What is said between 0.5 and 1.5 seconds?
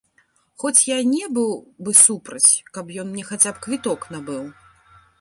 Хоць я і не